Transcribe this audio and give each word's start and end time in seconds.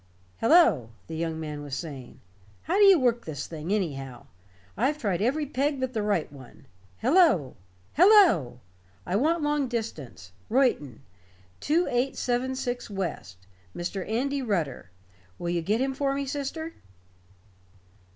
"Hello," 0.37 0.89
the 1.05 1.15
young 1.15 1.39
man 1.39 1.61
was 1.61 1.75
saying, 1.75 2.21
"how 2.63 2.77
do 2.77 2.85
you 2.85 2.99
work 2.99 3.23
this 3.23 3.45
thing, 3.45 3.71
anyhow? 3.71 4.25
I've 4.75 4.97
tried 4.97 5.21
every 5.21 5.45
peg 5.45 5.79
but 5.79 5.93
the 5.93 6.01
right 6.01 6.33
one. 6.33 6.65
Hello 6.97 7.55
hello! 7.93 8.61
I 9.05 9.15
want 9.15 9.43
long 9.43 9.67
distance 9.67 10.31
Reuton. 10.49 11.01
2876 11.59 12.89
West 12.89 13.45
Mr. 13.75 14.09
Andy 14.09 14.41
Rutter. 14.41 14.89
Will 15.37 15.51
you 15.51 15.61
get 15.61 15.79
him 15.79 15.93
for 15.93 16.15
me, 16.15 16.25
sister?" 16.25 16.73